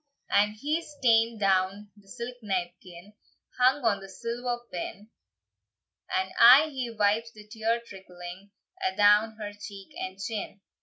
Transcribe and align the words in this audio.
And 0.31 0.55
he's 0.55 0.95
taen 1.03 1.37
down 1.37 1.91
the 1.95 2.07
silk 2.07 2.37
napkin, 2.41 3.13
Hung 3.59 3.85
on 3.85 4.03
a 4.03 4.09
silver 4.09 4.57
pin, 4.71 5.11
And 6.09 6.31
aye 6.39 6.69
he 6.73 6.89
wipes 6.89 7.31
the 7.33 7.47
tear 7.47 7.79
trickling 7.85 8.49
A'down 8.83 9.37
her 9.37 9.51
cheek 9.53 9.89
and 9.95 10.17
chin. 10.19 10.61